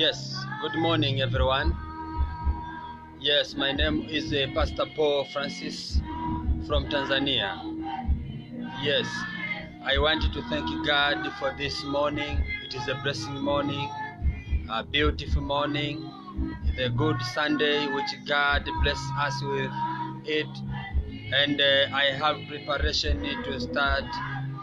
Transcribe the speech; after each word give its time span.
Yes, 0.00 0.34
good 0.62 0.76
morning, 0.76 1.20
everyone. 1.20 1.76
Yes, 3.20 3.54
my 3.54 3.70
name 3.70 4.06
is 4.08 4.32
uh, 4.32 4.46
Pastor 4.54 4.86
Paul 4.96 5.26
Francis 5.26 6.00
from 6.66 6.86
Tanzania. 6.88 7.60
Yes, 8.80 9.04
I 9.84 9.98
want 9.98 10.22
to 10.22 10.42
thank 10.48 10.64
God 10.86 11.30
for 11.38 11.52
this 11.58 11.84
morning. 11.84 12.42
It 12.64 12.74
is 12.74 12.88
a 12.88 12.94
blessing 13.02 13.42
morning, 13.42 13.90
a 14.70 14.82
beautiful 14.82 15.42
morning, 15.42 16.00
the 16.78 16.88
good 16.88 17.20
Sunday 17.34 17.86
which 17.86 18.16
God 18.26 18.64
bless 18.82 19.02
us 19.18 19.36
with 19.42 19.70
it. 20.24 20.48
And 21.34 21.60
uh, 21.60 21.94
I 21.94 22.04
have 22.16 22.38
preparation 22.48 23.20
to 23.44 23.60
start 23.60 24.04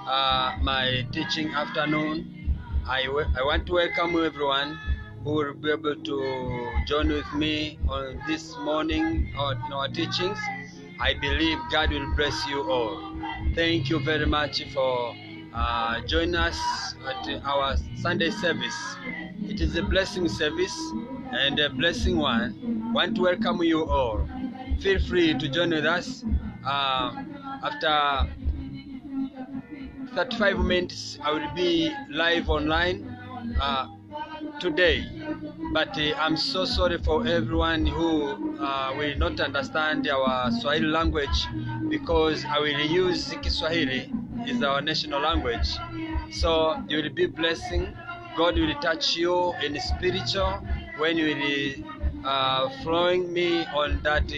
uh, 0.07 0.57
my 0.63 1.05
teaching 1.11 1.53
afternoon. 1.53 2.57
I, 2.89 3.05
I 3.37 3.43
want 3.43 3.67
to 3.67 3.73
welcome 3.73 4.15
everyone 4.25 4.79
who 5.27 5.33
will 5.33 5.53
be 5.55 5.69
able 5.69 5.93
to 5.93 6.71
join 6.87 7.09
with 7.09 7.33
me 7.33 7.77
on 7.89 8.17
this 8.29 8.55
morning 8.59 9.29
on 9.35 9.57
our 9.73 9.89
teachings. 9.89 10.39
I 11.01 11.15
believe 11.15 11.57
God 11.69 11.91
will 11.91 12.15
bless 12.15 12.47
you 12.47 12.61
all. 12.71 13.13
Thank 13.53 13.89
you 13.89 13.99
very 13.99 14.25
much 14.25 14.63
for 14.71 15.13
uh, 15.53 15.99
joining 16.07 16.35
us 16.35 16.57
at 17.05 17.27
our 17.43 17.75
Sunday 17.97 18.29
service. 18.29 18.95
It 19.43 19.59
is 19.59 19.75
a 19.75 19.83
blessing 19.83 20.29
service 20.29 20.77
and 21.33 21.59
a 21.59 21.69
blessing 21.71 22.17
one. 22.17 22.93
Want 22.93 23.15
to 23.17 23.23
welcome 23.23 23.61
you 23.63 23.83
all. 23.83 24.25
Feel 24.79 25.01
free 25.01 25.33
to 25.37 25.49
join 25.49 25.71
with 25.71 25.85
us 25.85 26.23
uh, 26.65 27.11
after 27.65 28.31
35 30.15 30.59
minutes. 30.59 31.19
I 31.21 31.31
will 31.33 31.53
be 31.53 31.93
live 32.09 32.49
online 32.49 33.03
uh, 33.59 33.87
today. 34.59 35.05
But 35.73 35.97
uh, 35.97 36.13
I'm 36.19 36.37
so 36.37 36.65
sorry 36.65 36.97
for 36.97 37.25
everyone 37.27 37.85
who 37.85 38.57
uh, 38.59 38.93
will 38.97 39.17
not 39.17 39.39
understand 39.39 40.07
our 40.07 40.51
Swahili 40.51 40.87
language 40.87 41.47
because 41.89 42.45
I 42.45 42.59
will 42.59 42.79
use 42.79 43.33
Kiswahili 43.41 44.11
is 44.45 44.61
our 44.63 44.81
national 44.81 45.21
language. 45.21 45.67
So 46.31 46.81
you 46.87 46.97
will 47.01 47.09
be 47.09 47.25
blessing. 47.27 47.95
God 48.35 48.55
will 48.55 48.73
touch 48.75 49.15
you 49.15 49.53
in 49.63 49.79
spiritual 49.79 50.61
when 50.97 51.17
you 51.17 51.35
will 51.35 52.25
uh, 52.25 52.69
following 52.83 53.31
me 53.33 53.65
on 53.67 54.01
that 54.03 54.31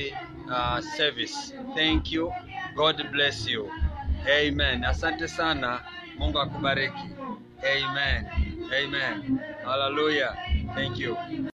uh, 0.49 0.81
service. 0.81 1.53
Thank 1.75 2.11
you. 2.11 2.33
God 2.75 3.01
bless 3.11 3.47
you. 3.47 3.69
Amen. 4.27 4.83
Asante 4.83 5.27
sana. 5.27 5.81
Mungu 6.17 6.39
akubariki. 6.39 7.09
Amen. 7.63 8.48
Amen. 8.73 9.43
Hallelujah. 9.63 10.35
Thank 10.75 10.97
you. 10.99 11.17